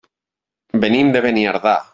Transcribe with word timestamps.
Venim 0.85 1.13
de 1.17 1.23
Beniardà. 1.29 1.79